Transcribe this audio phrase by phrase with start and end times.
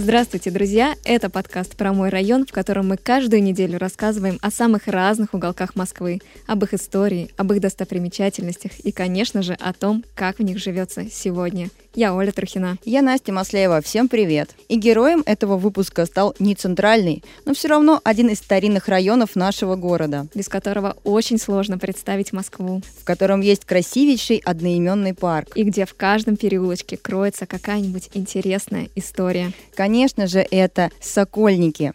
[0.00, 0.94] Здравствуйте, друзья!
[1.02, 5.74] Это подкаст про мой район, в котором мы каждую неделю рассказываем о самых разных уголках
[5.74, 10.58] Москвы, об их истории, об их достопримечательностях и, конечно же, о том, как в них
[10.58, 11.68] живется сегодня.
[11.94, 12.78] Я Оля Трухина.
[12.84, 13.80] Я Настя Маслеева.
[13.80, 14.50] Всем привет.
[14.68, 19.74] И героем этого выпуска стал не центральный, но все равно один из старинных районов нашего
[19.74, 20.26] города.
[20.34, 22.82] Без которого очень сложно представить Москву.
[23.00, 25.48] В котором есть красивейший одноименный парк.
[25.54, 29.52] И где в каждом переулочке кроется какая-нибудь интересная история.
[29.74, 31.94] Конечно же, это Сокольники.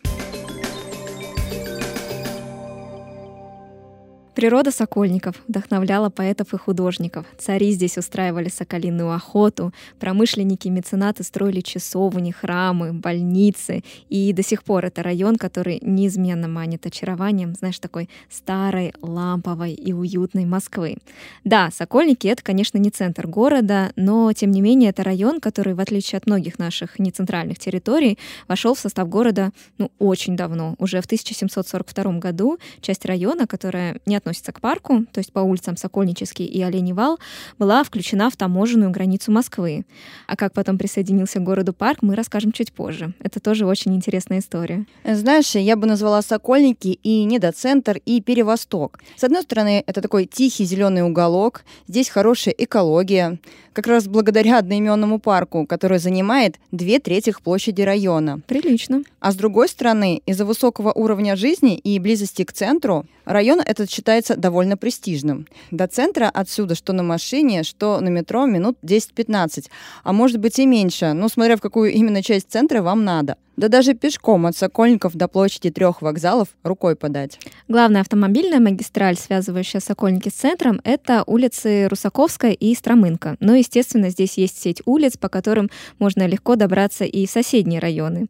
[4.44, 7.26] Природа сокольников вдохновляла поэтов и художников.
[7.38, 13.86] Цари здесь устраивали соколиную охоту, промышленники и меценаты строили часовни, храмы, больницы.
[14.10, 19.94] И до сих пор это район, который неизменно манит очарованием, знаешь, такой старой, ламповой и
[19.94, 20.98] уютной Москвы.
[21.46, 25.80] Да, Сокольники— это, конечно, не центр города, но, тем не менее, это район, который, в
[25.80, 30.76] отличие от многих наших нецентральных территорий, вошел в состав города ну, очень давно.
[30.80, 35.78] Уже в 1742 году часть района, которая не относится к парку, то есть по улицам
[35.78, 37.20] Сокольнический и Оленей Вал,
[37.60, 39.86] была включена в таможенную границу Москвы.
[40.28, 43.14] А как потом присоединился к городу парк, мы расскажем чуть позже.
[43.20, 44.86] Это тоже очень интересная история.
[45.04, 49.00] Знаешь, я бы назвала Сокольники и Недоцентр, и Перевосток.
[49.16, 53.40] С одной стороны, это такой тихий зеленый уголок, здесь хорошая экология,
[53.74, 58.40] как раз благодаря одноименному парку, который занимает две трети площади района.
[58.48, 59.04] Прилично.
[59.20, 64.36] А с другой стороны, из-за высокого уровня жизни и близости к центру, район этот считается
[64.36, 65.48] довольно престижным.
[65.72, 69.66] До центра отсюда, что на машине, что на метро, минут 10-15,
[70.04, 73.38] а может быть и меньше, ну, смотря в какую именно часть центра вам надо.
[73.56, 77.40] Да даже пешком от Сокольников до площади трех вокзалов рукой подать.
[77.68, 83.38] Главная автомобильная магистраль, связывающая Сокольники с центром, это улицы Русаковская и Стромынка.
[83.40, 88.26] Но, естественно, здесь есть сеть улиц, по которым можно легко добраться и в соседние районы.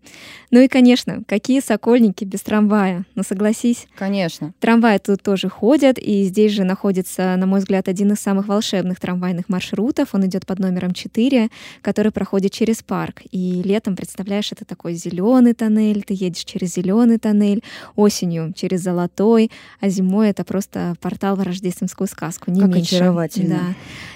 [0.52, 3.06] Ну и, конечно, какие Сокольники без трамвая?
[3.16, 3.88] Ну, согласись.
[3.98, 4.54] Конечно.
[4.60, 9.00] Трамваи тут тоже ходят, и здесь же находится, на мой взгляд, один из самых волшебных
[9.00, 10.10] трамвайных маршрутов.
[10.14, 11.50] Он идет под номером 4,
[11.82, 13.22] который проходит через парк.
[13.32, 17.64] И летом, представляешь, это такой зеленый зеленый тоннель, ты едешь через зеленый тоннель,
[17.96, 22.96] осенью через золотой, а зимой это просто портал в рождественскую сказку, не как меньше.
[22.96, 23.56] очаровательно.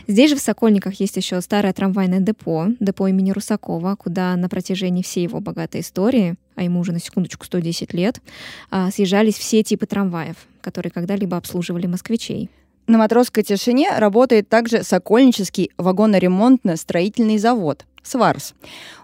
[0.07, 0.13] Да.
[0.13, 5.03] Здесь же в Сокольниках есть еще старое трамвайное депо, депо имени Русакова, куда на протяжении
[5.03, 8.19] всей его богатой истории а ему уже на секундочку 110 лет,
[8.71, 12.49] а, съезжались все типы трамваев, которые когда-либо обслуживали москвичей.
[12.87, 17.85] На Матросской тишине работает также Сокольнический вагоноремонтно-строительный завод.
[18.07, 18.53] Сварс.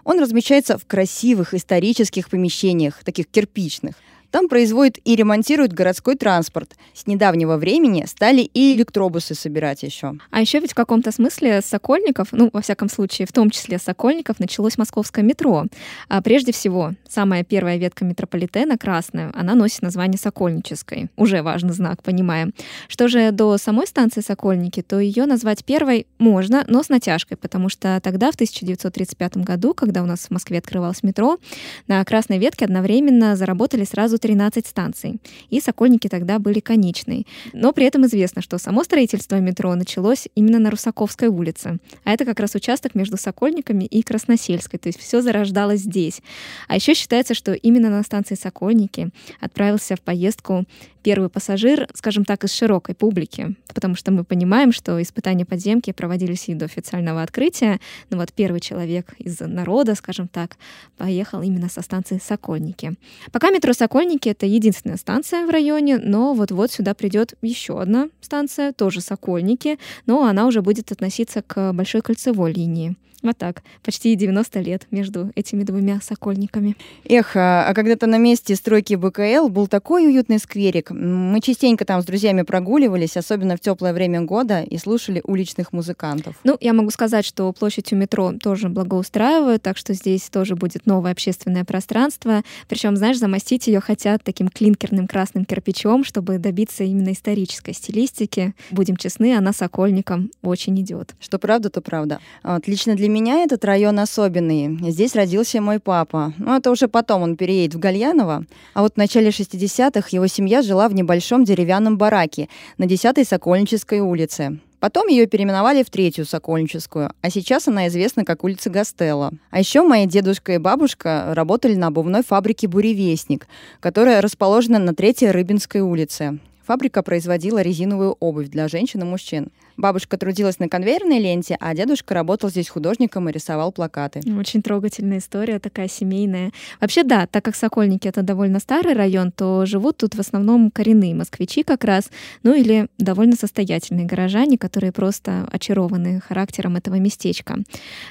[0.04, 3.94] Он размещается в красивых исторических помещениях, таких кирпичных.
[4.34, 6.74] Там производят и ремонтируют городской транспорт.
[6.92, 10.14] С недавнего времени стали и электробусы собирать еще.
[10.32, 14.40] А еще ведь в каком-то смысле Сокольников, ну, во всяком случае, в том числе Сокольников,
[14.40, 15.66] началось московское метро.
[16.08, 21.10] А прежде всего, самая первая ветка метрополитена, красная, она носит название Сокольнической.
[21.14, 22.54] Уже важный знак, понимаем.
[22.88, 27.68] Что же до самой станции Сокольники, то ее назвать первой можно, но с натяжкой, потому
[27.68, 31.38] что тогда, в 1935 году, когда у нас в Москве открывалось метро,
[31.86, 35.20] на красной ветке одновременно заработали сразу 13 станций,
[35.50, 37.26] и Сокольники тогда были конечной.
[37.52, 41.76] Но при этом известно, что само строительство метро началось именно на Русаковской улице.
[42.04, 46.22] А это как раз участок между Сокольниками и Красносельской, то есть все зарождалось здесь.
[46.68, 50.64] А еще считается, что именно на станции Сокольники отправился в поездку
[51.04, 56.48] первый пассажир, скажем так, из широкой публики, потому что мы понимаем, что испытания подземки проводились
[56.48, 60.56] и до официального открытия, но вот первый человек из народа, скажем так,
[60.96, 62.94] поехал именно со станции Сокольники.
[63.30, 68.72] Пока метро Сокольники— это единственная станция в районе, но вот-вот сюда придет еще одна станция,
[68.72, 72.96] тоже Сокольники, но она уже будет относиться к Большой кольцевой линии.
[73.24, 73.62] Вот так.
[73.82, 76.76] Почти 90 лет между этими двумя сокольниками.
[77.08, 80.90] Эх, а, а когда-то на месте стройки БКЛ был такой уютный скверик.
[80.90, 86.36] Мы частенько там с друзьями прогуливались, особенно в теплое время года, и слушали уличных музыкантов.
[86.44, 90.84] Ну, я могу сказать, что площадь у метро тоже благоустраивают, так что здесь тоже будет
[90.84, 92.42] новое общественное пространство.
[92.68, 98.54] Причем, знаешь, замостить ее хотят таким клинкерным красным кирпичом, чтобы добиться именно исторической стилистики.
[98.70, 101.14] Будем честны, она сокольникам очень идет.
[101.20, 102.20] Что правда, то правда.
[102.42, 104.90] Отлично для меня этот район особенный.
[104.90, 106.32] Здесь родился мой папа.
[106.36, 108.44] Ну, это уже потом он переедет в Гальяново.
[108.74, 114.00] А вот в начале 60-х его семья жила в небольшом деревянном бараке на 10-й Сокольнической
[114.00, 114.58] улице.
[114.80, 119.30] Потом ее переименовали в третью Сокольническую, а сейчас она известна как улица Гастелла.
[119.50, 123.46] А еще мои дедушка и бабушка работали на обувной фабрике «Буревестник»,
[123.78, 126.40] которая расположена на третьей Рыбинской улице.
[126.66, 129.50] Фабрика производила резиновую обувь для женщин и мужчин.
[129.76, 134.20] Бабушка трудилась на конвейерной ленте, а дедушка работал здесь художником и рисовал плакаты.
[134.38, 136.52] Очень трогательная история, такая семейная.
[136.80, 141.14] Вообще, да, так как Сокольники— это довольно старый район, то живут тут в основном коренные
[141.14, 142.10] москвичи как раз,
[142.42, 147.58] ну или довольно состоятельные горожане, которые просто очарованы характером этого местечка.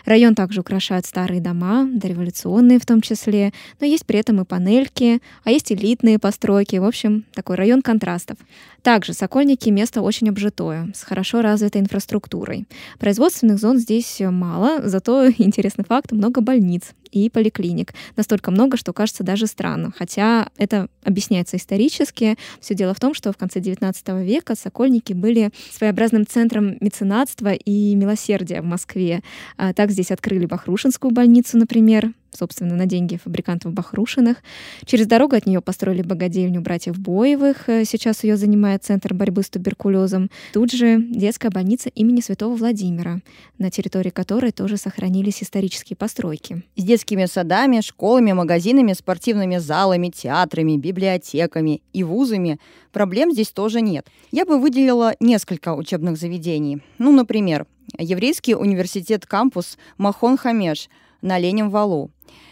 [0.06, 5.22] Район также украшают старые дома, дореволюционные в том числе, но есть при этом и панельки,
[5.44, 6.76] а есть элитные постройки.
[6.76, 8.38] В общем, такой район контрастов.
[8.82, 12.66] Также Сокольники— место очень обжитое, с хорошо развитой инфраструктурой.
[13.00, 17.94] Производственных зон здесь мало, зато, интересный факт, много больниц и поликлиник.
[18.16, 19.94] Настолько много, что кажется даже странно.
[19.96, 22.38] Хотя это объясняется исторически.
[22.60, 27.96] Все дело в том, что в конце XIX века Сокольники были своеобразным центром меценатства и
[27.96, 29.22] милосердия в Москве.
[29.58, 34.38] А так здесь открыли Бахрушинскую больницу, например, собственно, на деньги фабрикантов Бахрушиных.
[34.86, 37.70] Через дорогу от нее построили богадельню братьев Боевых.
[37.70, 40.30] Э, сейчас ее занимает Центр борьбы с туберкулезом.
[40.54, 43.22] Тут же детская больница имени Святого Владимира,
[43.58, 46.64] на территории которой тоже сохранились исторические постройки.
[46.76, 52.60] С детскими садами, школами, магазинами, спортивными залами, театрами, библиотеками и вузами
[52.94, 54.08] проблем здесь тоже нет.
[54.32, 56.82] Я бы выделила несколько учебных заведений.
[57.00, 57.66] Ну, например,
[58.00, 60.90] Еврейский университет-кампус Махон Хамеш
[61.22, 62.10] на Ленем Валу.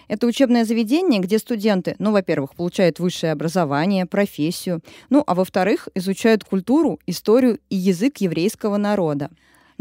[0.09, 6.43] Это учебное заведение, где студенты, ну, во-первых, получают высшее образование, профессию, ну, а во-вторых, изучают
[6.43, 9.29] культуру, историю и язык еврейского народа.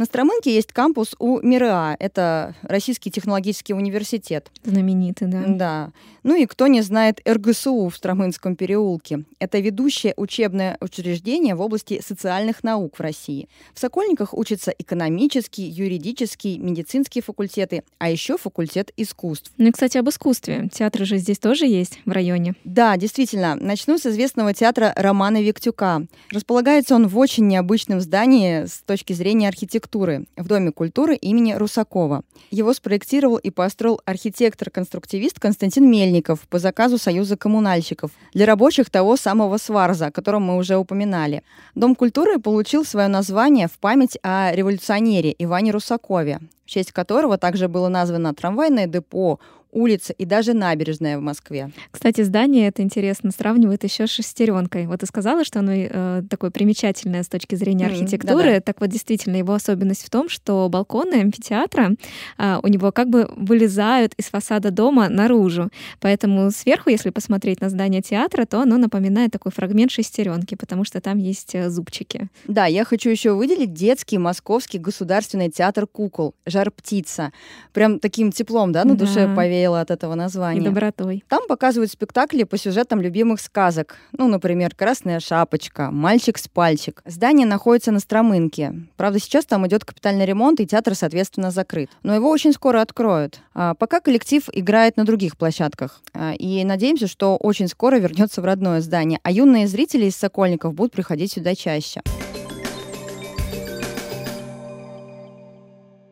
[0.01, 4.51] На Стромынке есть кампус у МИРА, это Российский технологический университет.
[4.65, 5.43] Знаменитый, да.
[5.47, 5.93] Да.
[6.23, 9.25] Ну и кто не знает РГСУ в Стромынском переулке.
[9.39, 13.51] Это ведущее учебное учреждение в области социальных наук в России.
[13.75, 19.53] В Сокольниках учатся экономический, юридический, медицинские факультеты, а еще факультет искусств.
[19.59, 20.71] Ну и, кстати, об искусстве.
[20.73, 22.55] Театры же здесь тоже есть в районе.
[22.65, 23.55] Да, действительно.
[23.55, 26.07] Начну с известного театра Романа Виктюка.
[26.31, 31.53] Располагается он в очень необычном здании с точки зрения архитектуры архитектуры в Доме культуры имени
[31.53, 32.23] Русакова.
[32.51, 39.59] Его спроектировал и построил архитектор-конструктивист Константин Мельников по заказу Союза коммунальщиков для рабочих того самого
[39.59, 41.43] Сварза, о котором мы уже упоминали.
[41.75, 47.69] Дом культуры получил свое название в память о революционере Иване Русакове, в честь которого также
[47.69, 49.41] было названо трамвайное депо,
[49.73, 51.71] улица и даже набережная в Москве.
[51.91, 54.87] Кстати, здание это интересно сравнивает еще с шестеренкой.
[54.87, 58.51] Вот ты сказала, что оно э, такое примечательное с точки зрения архитектуры.
[58.51, 58.61] Да-да.
[58.61, 61.93] Так вот, действительно, его особенность в том, что балконы амфитеатра
[62.39, 65.71] э, у него как бы вылезают из фасада дома наружу.
[66.01, 71.01] Поэтому сверху, если посмотреть на здание театра, то оно напоминает такой фрагмент шестеренки, потому что
[71.01, 72.29] там есть э, зубчики.
[72.47, 77.33] Да, я хочу еще выделить детский московский государственный театр кукол «Жар птица».
[77.73, 79.07] Прям таким теплом, да, на да.
[79.07, 80.61] душе повеяло повеяло от этого названия.
[80.61, 81.25] И добротой.
[81.29, 83.97] Там показывают спектакли по сюжетам любимых сказок.
[84.13, 87.03] Ну, например, «Красная шапочка», «Мальчик с пальчик».
[87.05, 88.75] Здание находится на Стромынке.
[88.97, 91.91] Правда, сейчас там идет капитальный ремонт, и театр, соответственно, закрыт.
[92.03, 93.41] Но его очень скоро откроют.
[93.55, 96.01] А пока коллектив играет на других площадках.
[96.15, 99.21] А, и надеемся, что очень скоро вернется в родное здание.
[99.23, 102.01] А юные зрители из Сокольников будут приходить сюда чаще.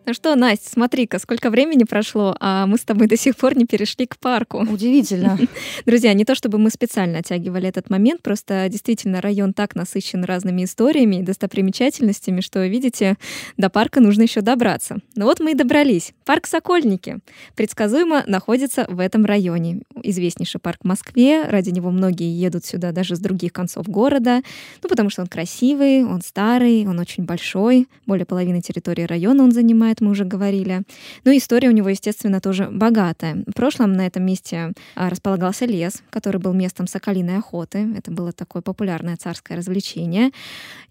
[0.08, 3.66] Ну что, Настя, смотри-ка, сколько времени прошло, а мы с тобой до сих пор не
[3.66, 4.60] перешли к парку.
[4.60, 5.38] Удивительно.
[5.84, 10.64] Друзья, не то чтобы мы специально оттягивали этот момент, просто действительно район так насыщен разными
[10.64, 13.16] историями и достопримечательностями, что, видите,
[13.58, 14.96] до парка нужно еще добраться.
[15.14, 16.14] Ну вот мы и добрались.
[16.25, 17.19] Парк Сокольники
[17.54, 19.82] предсказуемо находится в этом районе.
[20.02, 24.40] Известнейший парк в Москве, ради него многие едут сюда даже с других концов города,
[24.82, 29.52] ну потому что он красивый, он старый, он очень большой, более половины территории района он
[29.52, 30.83] занимает, мы уже говорили.
[31.25, 33.43] Ну, история у него, естественно, тоже богатая.
[33.47, 37.88] В прошлом на этом месте а, располагался лес, который был местом соколиной охоты.
[37.97, 40.31] Это было такое популярное царское развлечение.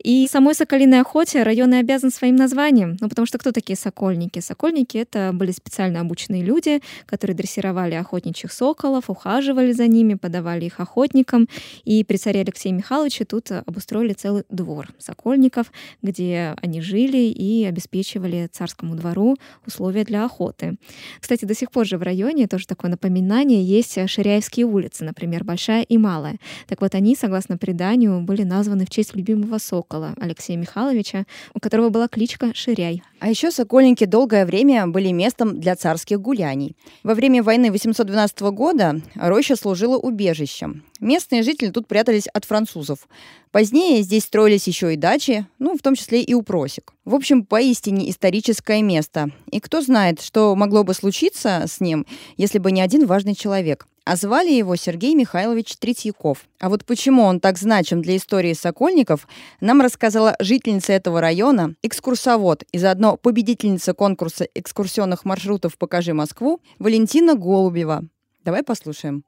[0.04, 2.98] И самой соколиной охоте район и обязан своим названием.
[3.00, 4.40] Ну, потому что кто такие сокольники?
[4.40, 10.80] Сокольники— это были специально обученные люди, которые дрессировали охотничьих соколов, ухаживали за ними, подавали их
[10.80, 11.48] охотникам.
[11.86, 15.72] И при царе Алексее Михайловиче тут обустроили целый двор сокольников,
[16.02, 19.36] где они жили и обеспечивали царскому двору
[19.66, 20.77] условия для охоты.
[21.20, 25.84] Кстати, до сих пор же в районе тоже такое напоминание есть Ширяевские улицы, например, Большая
[25.84, 26.38] и Малая.
[26.68, 31.89] Так вот, они, согласно преданию, были названы в честь любимого сокола Алексея Михайловича, у которого
[31.89, 33.04] была кличка Ширяй.
[33.19, 36.75] А еще Сокольники долгое время были местом для царских гуляний.
[37.03, 40.83] Во время войны 812 года роща служила убежищем.
[41.00, 43.07] Местные жители тут прятались от французов.
[43.51, 46.93] Позднее здесь строились еще и дачи, ну, в том числе и упросик.
[47.05, 49.31] В общем, поистине историческое место.
[49.51, 52.05] И кто знает, что могло бы случиться с ним,
[52.38, 53.88] если бы не один важный человек.
[54.08, 56.46] А звали его Сергей Михайлович Третьяков.
[56.62, 59.28] А вот почему он так значим для истории Сокольников,
[59.60, 67.36] нам рассказала жительница этого района, экскурсовод и заодно победительница конкурса экскурсионных маршрутов «Покажи Москву» Валентина
[67.36, 68.06] Голубева.
[68.46, 69.26] Давай послушаем.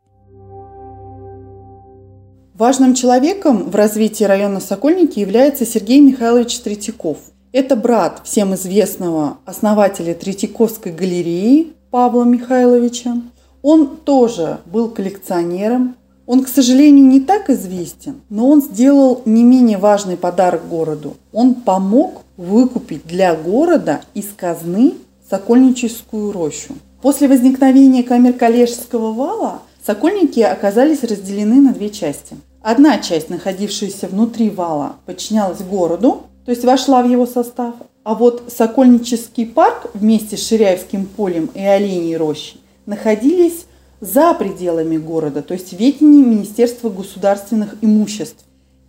[2.54, 7.18] Важным человеком в развитии района Сокольники является Сергей Михайлович Третьяков.
[7.52, 13.18] Это брат всем известного основателя Третьяковской галереи Павла Михайловича.
[13.62, 15.96] Он тоже был коллекционером.
[16.26, 21.16] Он, к сожалению, не так известен, но он сделал не менее важный подарок городу.
[21.34, 24.94] Он помог выкупить для города из казны
[25.30, 26.74] Сокольническую рощу.
[27.02, 32.36] После возникновения камер Калежского вала Сокольники оказались разделены на две части.
[32.62, 38.52] Одна часть, находившаяся внутри вала, подчинялась городу, то есть вошла в его состав, а вот
[38.56, 42.59] Сокольнический парк вместе с Ширяевским полем и Оленей рощей
[42.90, 43.66] находились
[44.02, 48.44] за пределами города, то есть в ведении Министерства государственных имуществ.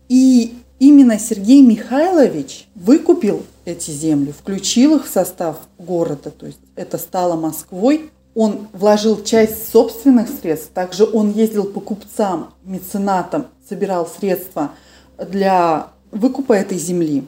[0.09, 6.97] И именно Сергей Михайлович выкупил эти земли, включил их в состав города, то есть это
[6.97, 8.11] стало Москвой.
[8.35, 14.71] Он вложил часть собственных средств, также он ездил по купцам, меценатам, собирал средства
[15.19, 17.25] для выкупа этой земли.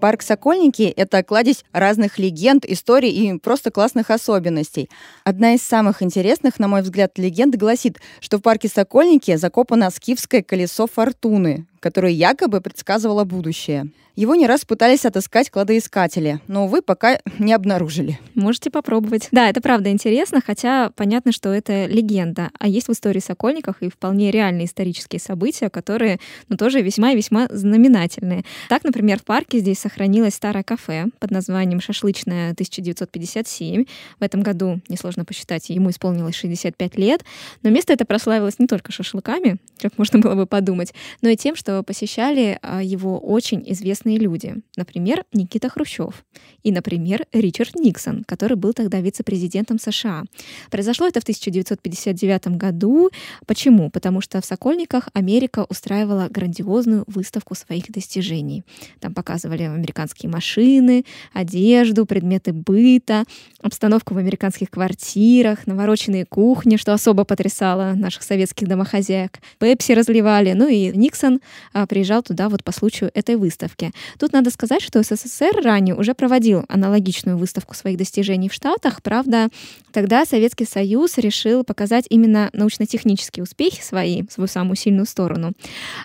[0.00, 4.88] Парк Сокольники– это кладезь разных легенд, историй и просто классных особенностей.
[5.24, 10.42] Одна из самых интересных, на мой взгляд, легенд гласит, что в парке Сокольники закопано скифское
[10.42, 13.88] колесо фортуны, которое якобы предсказывало будущее.
[14.16, 18.18] Его не раз пытались отыскать кладоискатели, но, увы, пока не обнаружили.
[18.34, 19.28] Можете попробовать.
[19.30, 22.50] Да, это правда интересно, хотя понятно, что это легенда.
[22.58, 26.18] А есть в истории Сокольников и вполне реальные исторические события, которые,
[26.50, 28.44] ну, тоже весьма и весьма знаменательные.
[28.68, 33.88] Так, например, в парке здесь сохранилось старое кафе под названием «Шашлычное 1957».
[34.18, 37.24] В этом году, несложно посчитать, ему исполнилось 65 лет.
[37.62, 41.56] Но место это прославилось не только шашлыками, как можно было бы подумать, но и тем,
[41.56, 44.56] что посещали а, его очень известные люди.
[44.76, 46.24] Например, Никита Хрущев.
[46.62, 50.24] И, например, Ричард Никсон, который был тогда вице-президентом США.
[50.70, 53.10] Произошло это в 1959 году.
[53.46, 53.90] Почему?
[53.90, 58.64] Потому что в Сокольниках Америка устраивала грандиозную выставку своих достижений.
[59.00, 63.24] Там показывали американские машины, одежду, предметы быта,
[63.62, 69.38] обстановку в американских квартирах, навороченные кухни, что особо потрясало наших советских домохозяек.
[69.58, 70.52] Пепси разливали.
[70.52, 71.40] Ну и Никсон
[71.88, 73.92] приезжал туда вот по случаю этой выставки.
[74.18, 79.02] Тут надо сказать, что СССР ранее уже проводил аналогичную выставку своих достижений в Штатах.
[79.02, 79.48] Правда,
[79.92, 85.52] тогда Советский Союз решил показать именно научно-технические успехи свои, свою самую сильную сторону.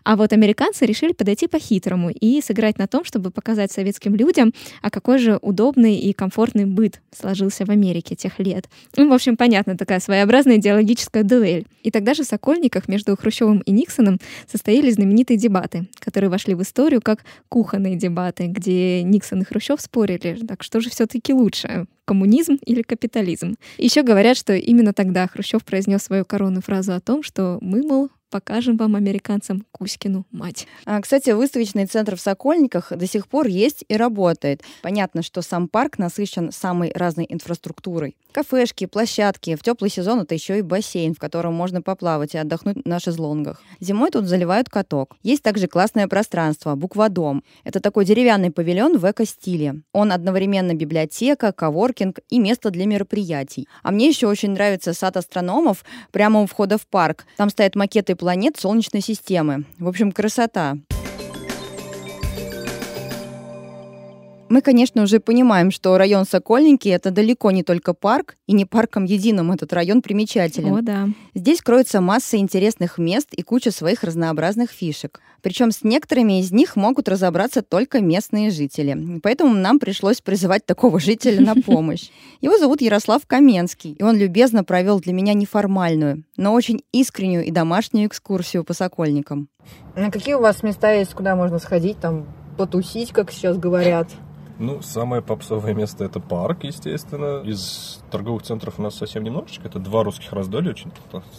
[0.04, 4.90] А вот американцы решили подойти по-хитрому и сыграть на том, чтобы показать советским людям, а
[4.90, 8.70] какой же удобный и комфортный быт сложился в Америке тех лет.
[8.98, 11.66] Ну, в общем, понятно, такая своеобразная идеологическая дуэль.
[11.84, 14.20] И тогда же в Сокольниках между Хрущевым и Никсоном
[14.52, 20.40] состоялись знаменитые дебаты, которые вошли в историю как кухонные дебаты, где Никсон и Хрущев спорили,
[20.48, 23.56] так что же все-таки лучше, коммунизм или капитализм.
[23.78, 28.10] Еще говорят, что именно тогда Хрущев произнес свою коронную фразу о том, что мы, мол,
[28.36, 30.68] покажем вам, американцам, Кузькину мать.
[30.86, 34.62] А, кстати, выставочный центр в Сокольниках до сих пор есть и работает.
[34.82, 38.18] Понятно, что сам парк насыщен самой разной инфраструктурой.
[38.34, 39.56] Кафешки, площадки.
[39.56, 43.62] В теплый сезон это еще и бассейн, в котором можно поплавать и отдохнуть на шезлонгах.
[43.80, 45.16] Зимой тут заливают каток.
[45.24, 47.42] Есть также классное пространство, букводом.
[47.64, 49.84] Это такой деревянный павильон в эко-стиле.
[49.94, 53.70] Он одновременно библиотека, коворкинг и место для мероприятий.
[53.84, 57.26] А мне еще очень нравится сад астрономов прямо у входа в парк.
[57.38, 59.66] Там стоят макеты планет Солнечной системы.
[59.78, 60.78] В общем, красота.
[64.48, 69.06] Мы, конечно, уже понимаем, что район Сокольники— это далеко не только парк, и не парком
[69.06, 70.76] единым этот район примечателен.
[70.76, 71.10] О, да.
[71.34, 75.20] Здесь кроется масса интересных мест и куча своих разнообразных фишек.
[75.42, 79.20] Причем с некоторыми из них могут разобраться только местные жители.
[79.24, 82.10] Поэтому нам пришлось призывать такого жителя на помощь.
[82.42, 87.52] Его зовут Ярослав Каменский, и он любезно провел для меня неформальную, но очень искреннюю и
[87.52, 89.50] домашнюю экскурсию по Сокольникам.
[89.96, 94.08] А какие у вас места есть, куда можно сходить, там, потусить, как сейчас говорят?
[94.58, 97.42] Ну, самое попсовое место это парк, естественно.
[97.44, 99.68] Из торговых центров у нас совсем немножечко.
[99.68, 100.92] Это два русских раздолья, очень,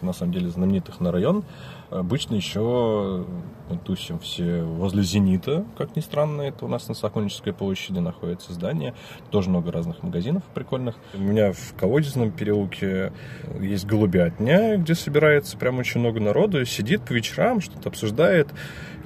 [0.03, 1.45] на самом деле, знаменитых на район.
[1.89, 3.25] Обычно еще
[3.71, 6.43] мы тусим все возле «Зенита», как ни странно.
[6.43, 8.95] Это у нас на Сокольнической площади находится здание.
[9.31, 10.97] Тоже много разных магазинов прикольных.
[11.15, 13.15] У меня в Колодезном переулке
[13.59, 16.63] есть голубятня, где собирается прям очень много народу.
[16.67, 18.49] Сидит по вечерам, что-то обсуждает.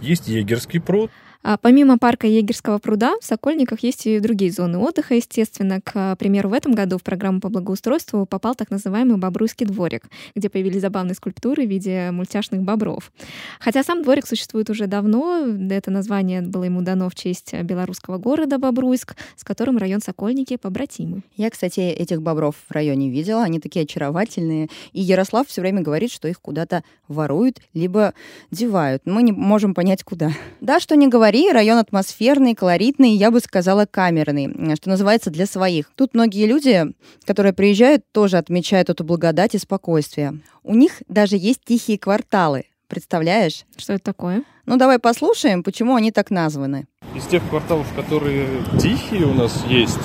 [0.01, 1.13] Есть егерский пруд.
[1.43, 5.81] А помимо парка Егерского пруда, в Сокольниках есть и другие зоны отдыха, естественно.
[5.81, 10.05] К примеру, в этом году в программу по благоустройству попал так называемый Бобруйский дворик,
[10.35, 13.11] где появились забавные скульптуры в виде мультяшных бобров.
[13.59, 18.59] Хотя сам дворик существует уже давно, это название было ему дано в честь белорусского города
[18.59, 21.23] Бобруйск, с которым район Сокольники побратимы.
[21.37, 24.69] Я, кстати, этих бобров в районе видела, они такие очаровательные.
[24.93, 28.13] И Ярослав все время говорит, что их куда-то воруют, либо
[28.51, 29.03] девают.
[29.07, 30.33] Мы не можем понять, куда.
[30.61, 35.47] Да, что не говори, говори, район атмосферный, колоритный, я бы сказала, камерный, что называется, для
[35.47, 35.93] своих.
[35.95, 36.93] Тут многие люди,
[37.25, 40.41] которые приезжают, тоже отмечают эту благодать и спокойствие.
[40.65, 42.65] У них даже есть тихие кварталы.
[42.89, 43.65] Представляешь?
[43.77, 44.43] Что это такое?
[44.67, 46.87] Ну, давай послушаем, почему они так названы.
[47.15, 48.49] Из тех кварталов, которые
[48.81, 50.01] тихие у нас есть,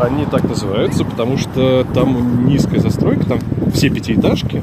[0.00, 3.40] они так называются, потому что там низкая застройка, там
[3.74, 4.62] все пятиэтажки,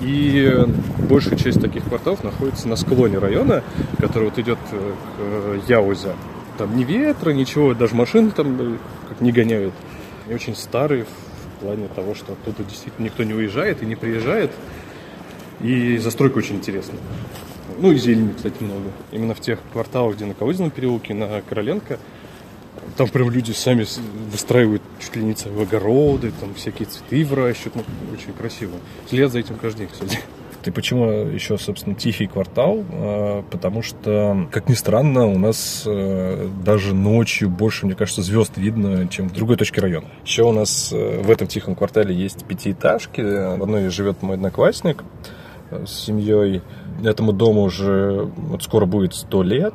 [0.00, 0.66] и
[1.10, 3.64] большая часть таких кварталов находится на склоне района,
[3.98, 6.14] который вот идет э, к э, Яузе.
[6.56, 8.76] Там ни ветра, ничего, даже машины там э,
[9.08, 9.74] как не гоняют.
[10.28, 14.52] И очень старые в плане того, что оттуда действительно никто не уезжает и не приезжает.
[15.60, 17.00] И застройка очень интересная.
[17.78, 18.90] Ну и зелени, кстати, много.
[19.10, 21.98] Именно в тех кварталах, где на Колызином переулке, на Короленко,
[22.96, 23.84] там прям люди сами
[24.30, 27.76] выстраивают чуть ли не целые огороды, там всякие цветы выращивают.
[27.76, 27.82] Ну,
[28.14, 28.76] очень красиво.
[29.08, 30.20] След за этим каждый день, кстати.
[30.62, 32.84] Ты почему еще, собственно, тихий квартал?
[32.92, 38.58] А, потому что, как ни странно, у нас э, даже ночью больше, мне кажется, звезд
[38.58, 40.06] видно, чем в другой точке района.
[40.24, 43.22] Еще у нас э, в этом тихом квартале есть пятиэтажки.
[43.22, 45.02] В одной живет мой одноклассник
[45.70, 46.60] э, с семьей.
[47.02, 49.74] Этому дому уже вот скоро будет сто лет.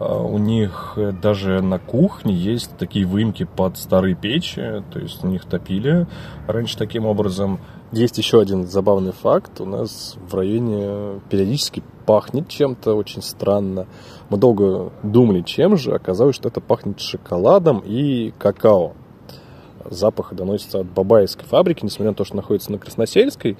[0.00, 5.26] А, у них даже на кухне есть такие выемки под старые печи, то есть у
[5.26, 6.06] них топили
[6.46, 7.60] раньше таким образом.
[7.94, 9.60] Есть еще один забавный факт.
[9.60, 13.86] У нас в районе периодически пахнет чем-то очень странно.
[14.30, 15.94] Мы долго думали, чем же.
[15.94, 18.94] Оказалось, что это пахнет шоколадом и какао.
[19.88, 23.56] Запах доносится от бабаевской фабрики, несмотря на то, что находится на Красносельской,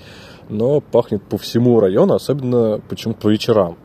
[0.48, 3.76] но пахнет по всему району, особенно почему-то по вечерам.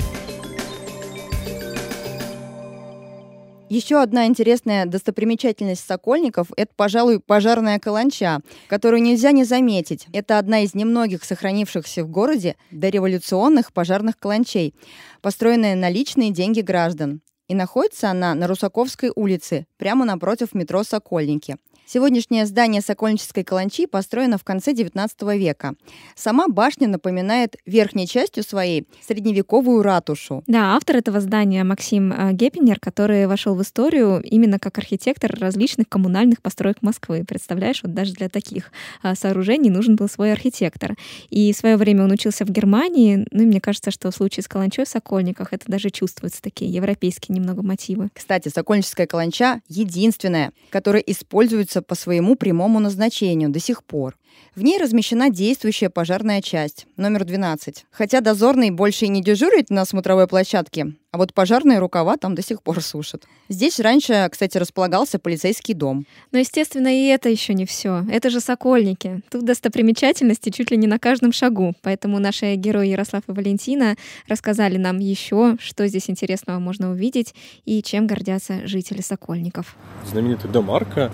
[3.69, 10.07] Еще одна интересная достопримечательность Сокольников– это, пожалуй, пожарная каланча, которую нельзя не заметить.
[10.11, 14.73] Это одна из немногих сохранившихся в городе дореволюционных пожарных каланчей,
[15.21, 17.21] построенная на личные деньги граждан.
[17.47, 21.57] И находится она на Русаковской улице, прямо напротив метро «Сокольники».
[21.91, 25.73] Сегодняшнее здание Сокольнической каланчи построено в конце XIX века.
[26.13, 30.43] Сама башня напоминает верхней частью своей средневековую ратушу.
[30.45, 35.89] Да, автор этого здания Максим э, Геппинер, который вошел в историю именно как архитектор различных
[35.89, 37.25] коммунальных построек Москвы.
[37.27, 38.71] Представляешь, вот даже для таких
[39.01, 40.95] э, сооружений нужен был свой архитектор.
[41.31, 44.43] И в свое время он учился в Германии, ну и мне кажется, что в случае
[44.43, 48.09] с каланчой в Сокольниках это даже чувствуются такие европейские немного мотивы.
[48.13, 54.15] Кстати, Сокольническая каланча единственная, которая используется используется по своему прямому назначению до сих пор.
[54.55, 57.85] В ней размещена действующая пожарная часть, номер 12.
[57.91, 62.41] Хотя дозорный больше и не дежурит на смотровой площадке, а вот пожарные рукава там до
[62.41, 63.25] сих пор сушат.
[63.49, 66.05] Здесь раньше, кстати, располагался полицейский дом.
[66.31, 68.05] Но, естественно, и это еще не все.
[68.11, 69.21] Это же Сокольники.
[69.29, 71.73] Тут достопримечательности чуть ли не на каждом шагу.
[71.81, 73.95] Поэтому наши герои Ярослав и Валентина
[74.27, 77.33] рассказали нам еще, что здесь интересного можно увидеть
[77.65, 79.75] и чем гордятся жители Сокольников.
[80.05, 81.11] Знаменитый дом Арка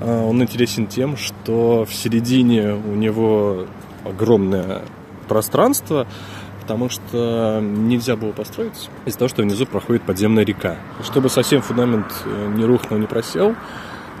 [0.00, 3.66] он интересен тем, что в середине у него
[4.04, 4.82] огромное
[5.28, 6.06] пространство,
[6.60, 10.76] потому что нельзя было построить из-за того, что внизу проходит подземная река.
[11.02, 13.54] Чтобы совсем фундамент э, не рухнул, не просел,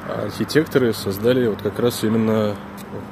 [0.08, 2.54] архитекторы создали вот как раз именно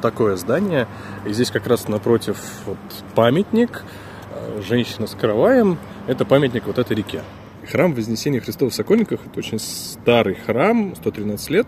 [0.00, 0.86] такое здание.
[1.24, 2.78] И здесь как раз напротив вот
[3.14, 3.84] памятник,
[4.30, 7.22] э, женщина с караваем, это памятник вот этой реке.
[7.70, 11.66] Храм Вознесения Христова в Сокольниках– это очень старый храм, 113 лет,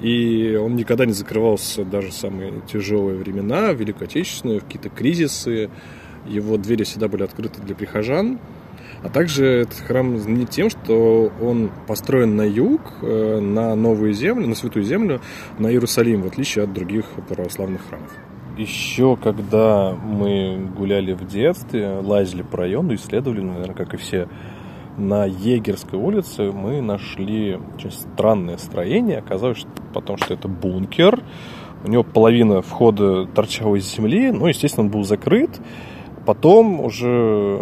[0.00, 5.70] и он никогда не закрывался даже в самые тяжелые времена, в Великую Отечественную, какие-то кризисы.
[6.26, 8.40] Его двери всегда были открыты для прихожан.
[9.02, 14.46] А также этот храм знаменит тем, что он построен на юг, э, на новую землю,
[14.46, 15.20] на святую землю,
[15.58, 18.10] на Иерусалим, в отличие от других православных храмов.
[18.56, 24.28] Еще когда мы гуляли в детстве, лазили по району, исследовали, наверное, как и все
[24.96, 29.18] на Егерской улице мы нашли очень странное строение.
[29.18, 31.22] Оказалось потом, что это бункер.
[31.84, 34.30] У него половина входа торчала из земли.
[34.30, 35.60] Ну, естественно, он был закрыт.
[36.24, 37.58] Потом уже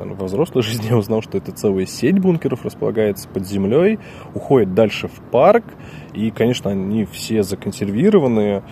[0.00, 3.98] наверное, во взрослой жизни я узнал, что это целая сеть бункеров располагается под землей,
[4.34, 5.64] уходит дальше в парк.
[6.14, 8.62] И, конечно, они все законсервированные,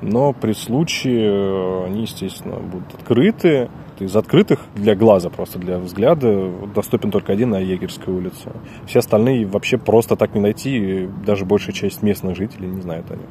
[0.00, 3.68] но при случае они, естественно, будут открыты.
[4.00, 8.52] Из открытых для глаза, просто для взгляда, доступен только один на Егерской улице.
[8.86, 13.16] Все остальные вообще просто так не найти, даже большая часть местных жителей не знает о
[13.16, 13.26] них.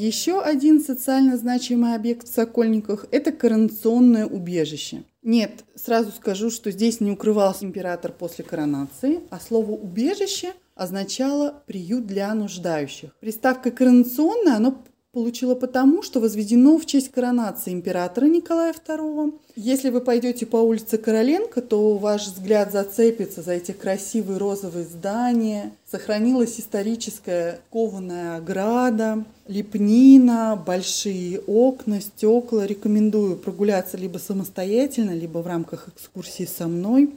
[0.00, 5.02] Еще один социально значимый объект в Сокольниках– это коронационное убежище.
[5.22, 12.06] Нет, сразу скажу, что здесь не укрывался император после коронации, а слово «убежище» означало «приют
[12.06, 13.10] для нуждающих».
[13.20, 14.82] Приставка «коронационное» оно
[15.12, 19.34] получила потому, что возведено в честь коронации императора Николая II.
[19.56, 25.72] Если вы пойдете по улице Короленко, то ваш взгляд зацепится за эти красивые розовые здания.
[25.90, 32.64] Сохранилась историческая кованая ограда, лепнина, большие окна, стекла.
[32.64, 37.10] Рекомендую прогуляться либо самостоятельно, либо в рамках экскурсии со мной.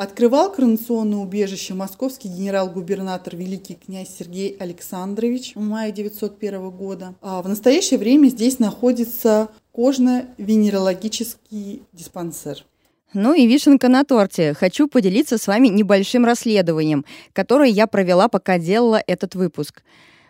[0.00, 7.14] Открывал коронационное убежище московский генерал-губернатор великий князь Сергей Александрович в мае 901 года.
[7.20, 12.64] А в настоящее время здесь находится кожно-венерологический диспансер.
[13.12, 14.54] Ну и вишенка на торте.
[14.54, 19.82] Хочу поделиться с вами небольшим расследованием, которое я провела, пока делала этот выпуск.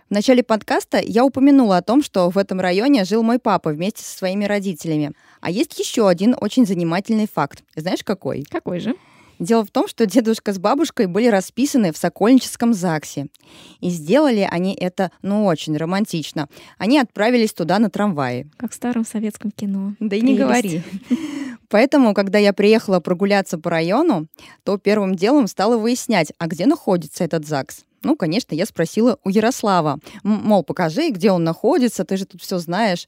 [0.09, 4.03] В начале подкаста я упомянула о том, что в этом районе жил мой папа вместе
[4.03, 5.13] со своими родителями.
[5.41, 7.63] А есть еще один очень занимательный факт.
[7.77, 8.43] Знаешь, какой?
[8.51, 8.97] Какой же?
[9.41, 13.29] Дело в том, что дедушка с бабушкой были расписаны в Сокольническом ЗАГСе.
[13.81, 16.49] И сделали они это, ну, очень романтично.
[16.77, 18.51] Они отправились туда на трамвае.
[18.59, 19.95] Как в старом советском кино.
[19.99, 20.83] Да и не говори.
[21.71, 24.27] Поэтому, когда я приехала прогуляться по району,
[24.63, 27.85] то первым делом стала выяснять, а где находится этот ЗАГС.
[28.03, 30.01] Ну, конечно, я спросила у Ярослава.
[30.23, 33.07] Мол, покажи, где он находится, ты же тут все знаешь.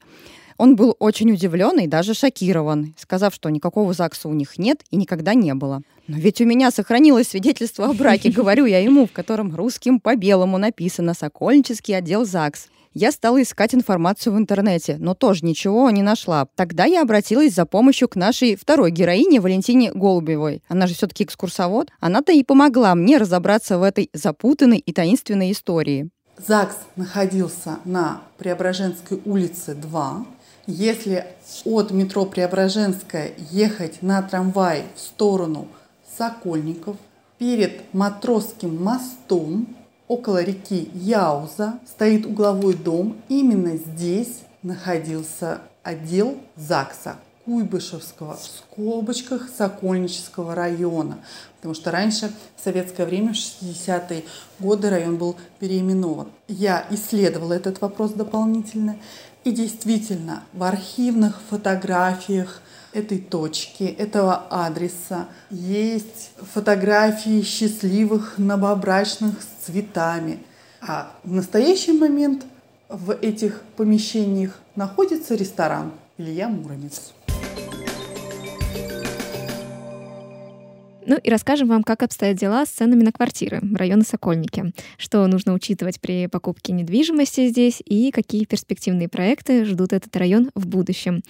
[0.57, 4.95] Он был очень удивлен и даже шокирован, сказав, что никакого ЗАГСа у них нет и
[4.95, 5.81] никогда не было.
[6.07, 10.15] Но ведь у меня сохранилось свидетельство о браке, говорю я ему, в котором русским по
[10.15, 12.67] белому написано «Сокольнический отдел ЗАГС».
[12.95, 16.47] Я стала искать информацию в интернете, но тоже ничего не нашла.
[16.55, 20.61] Тогда я обратилась за помощью к нашей второй героине Валентине Голубевой.
[20.67, 21.89] Она же все-таки экскурсовод.
[21.99, 26.11] Она-то и помогла мне разобраться в этой запутанной и таинственной истории.
[26.37, 30.25] ЗАГС находился на Преображенской улице 2.
[30.65, 31.25] Если
[31.65, 35.67] от метро Преображенская ехать на трамвай в сторону
[36.17, 36.95] Сокольников,
[37.37, 39.67] перед Матросским мостом
[40.07, 43.17] около реки Яуза стоит угловой дом.
[43.27, 51.17] Именно здесь находился отдел ЗАГСа Куйбышевского в скобочках Сокольнического района.
[51.57, 54.23] Потому что раньше, в советское время, в 60-е
[54.59, 56.29] годы, район был переименован.
[56.47, 58.95] Я исследовала этот вопрос дополнительно.
[59.43, 62.61] И действительно, в архивных фотографиях
[62.93, 70.39] этой точки, этого адреса есть фотографии счастливых новобрачных с цветами.
[70.79, 72.45] А в настоящий момент
[72.87, 77.13] в этих помещениях находится ресторан Илья Муромец.
[81.05, 85.25] Ну и расскажем вам, как обстоят дела с ценами на квартиры в районе Сокольники, что
[85.27, 91.21] нужно учитывать при покупке недвижимости здесь и какие перспективные проекты ждут этот район в будущем.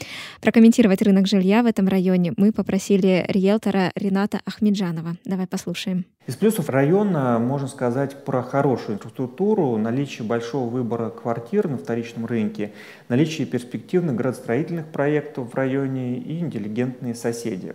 [0.42, 5.18] Прокомментировать рынок жилья в этом районе мы попросили риэлтора Рената Ахмеджанова.
[5.26, 6.06] Давай послушаем.
[6.26, 12.72] Из плюсов района можно сказать про хорошую инфраструктуру, наличие большого выбора квартир на вторичном рынке,
[13.10, 17.74] наличие перспективных градостроительных проектов в районе и интеллигентные соседи.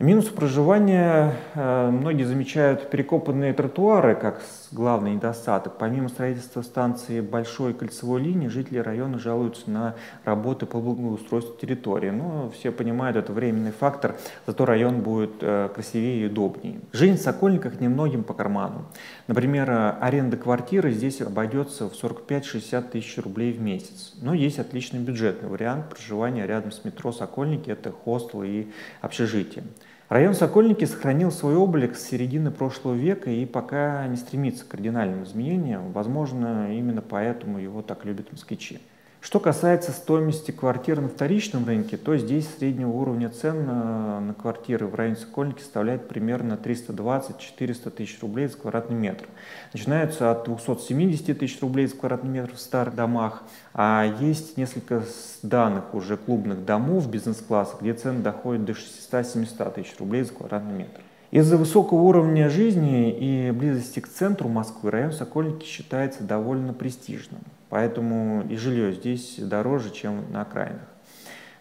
[0.00, 4.40] Минус проживания э, многие замечают перекопанные тротуары как
[4.72, 5.76] главный недостаток.
[5.76, 12.08] Помимо строительства станции большой кольцевой линии, жители района жалуются на работы по благоустройству территории.
[12.08, 16.80] Но все понимают, это временный фактор, зато район будет э, красивее и удобнее.
[16.92, 18.86] Жизнь в Сокольниках немногим по карману.
[19.26, 24.14] Например, аренда квартиры здесь обойдется в 45-60 тысяч рублей в месяц.
[24.22, 28.68] Но есть отличный бюджетный вариант проживания рядом с метро Сокольники, это хостел и
[29.02, 29.64] общежитие.
[30.10, 35.22] Район Сокольники сохранил свой облик с середины прошлого века и пока не стремится к кардинальным
[35.22, 35.92] изменениям.
[35.92, 38.80] Возможно, именно поэтому его так любят москвичи.
[39.20, 44.94] Что касается стоимости квартир на вторичном рынке, то здесь среднего уровня цен на квартиры в
[44.94, 49.26] районе Сокольники составляет примерно 320-400 тысяч рублей за квадратный метр.
[49.74, 53.42] Начинаются от 270 тысяч рублей за квадратный метр в старых домах,
[53.74, 55.02] а есть несколько
[55.42, 61.02] данных уже клубных домов бизнес-класса, где цены доходят до 600-700 тысяч рублей за квадратный метр.
[61.30, 67.42] Из-за высокого уровня жизни и близости к центру Москвы район Сокольники считается довольно престижным.
[67.70, 70.82] Поэтому и жилье здесь дороже, чем на окраинах.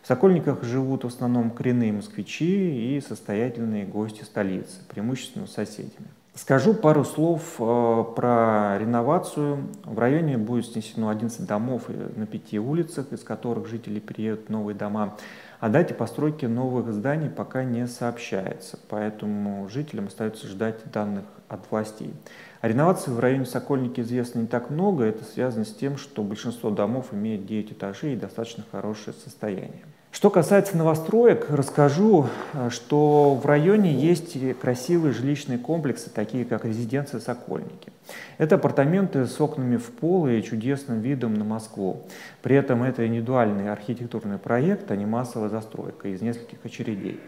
[0.02, 6.08] В Сокольниках живут в основном коренные москвичи и состоятельные гости столицы, преимущественно с соседями.
[6.34, 9.68] Скажу пару слов э, про реновацию.
[9.84, 14.76] В районе будет снесено 11 домов на пяти улицах, из которых жители переедут в новые
[14.76, 15.18] дома.
[15.60, 22.14] О дате постройки новых зданий пока не сообщается, поэтому жителям остается ждать данных от властей.
[22.62, 25.04] О реновации в районе Сокольники известно не так много.
[25.04, 29.84] Это связано с тем, что большинство домов имеет 9 этажей и достаточно хорошее состояние.
[30.12, 37.20] Что касается новостроек, расскажу, э, что в районе есть красивые жилищные комплексы, такие как резиденция
[37.20, 37.94] «Сокольники».
[38.40, 42.08] Это апартаменты с окнами в пол и чудесным видом на Москву.
[42.42, 47.20] При этом это индивидуальный архитектурный проект, а не массовая застройка из нескольких очередей.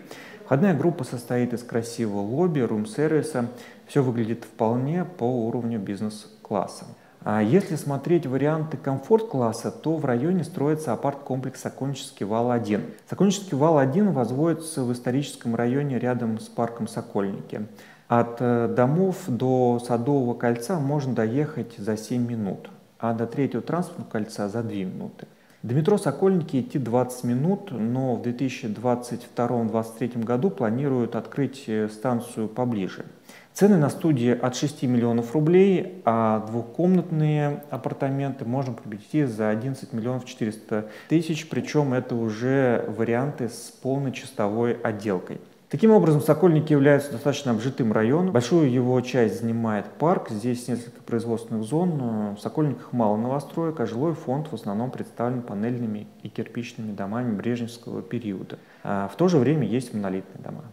[0.45, 3.45] Входная группа состоит из красивого лобби, рум-сервиса.
[3.85, 6.85] Все выглядит вполне по уровню бизнес-класса.
[7.23, 12.81] А если смотреть варианты комфорт-класса, то в районе строится апарт-комплекс Сокольнический вал-1.
[13.07, 17.67] Сокольнический вал-1 возводится в историческом районе рядом с парком Сокольники.
[18.07, 24.09] От э, домов до Садового кольца можно доехать за 7 минут, а до третьего транспортного
[24.09, 25.27] кольца за 2 минуты.
[25.61, 33.05] До метро Сокольники идти 20 минут, но в 2022-2023 году планируют открыть э, станцию поближе–
[33.53, 40.25] Цены на студии от 6 миллионов рублей, а двухкомнатные апартаменты можно приобрести за 11 миллионов
[40.25, 45.41] 400 тысяч, причем это уже варианты с полной чистовой отделкой.
[45.71, 48.33] Таким образом, Сокольники являются достаточно обжитым районом.
[48.33, 50.29] Большую его часть занимает парк.
[50.29, 52.35] Здесь несколько производственных зон.
[52.35, 58.01] В Сокольниках мало новостроек, а жилой фонд в основном представлен панельными и кирпичными домами брежневского
[58.01, 58.59] периода.
[58.83, 60.63] А в то же время есть монолитные дома.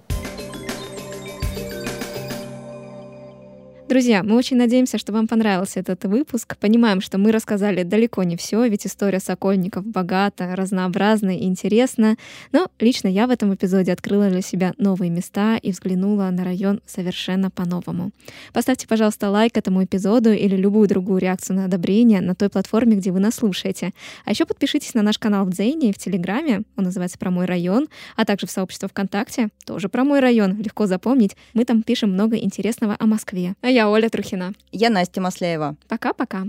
[3.89, 6.59] Друзья, мы очень надеемся, что вам понравился этот выпуск.
[6.59, 12.17] Понимаем, что мы рассказали далеко не все, ведь история Сокольников богата, разнообразна и интересна.
[12.53, 16.83] Но лично я в этом эпизоде открыла для себя новые места и взглянула на район
[16.85, 18.11] совершенно по-новому.
[18.53, 23.11] Поставьте, пожалуйста, лайк этому эпизоду или любую другую реакцию на одобрение на той платформе, где
[23.11, 23.95] вы нас слушаете.
[24.27, 27.47] А еще подпишитесь на наш канал в Дзене и в Телеграме, он называется «Про мой
[27.47, 31.39] район», а также в сообщество ВКонтакте, тоже «Про мой район», легко запомнить.
[31.55, 33.55] Мы там пишем много интересного о Москве.
[33.63, 34.53] А я Оля Трухина.
[34.73, 35.77] Я Настя Масляева.
[35.89, 36.47] Пока-пока.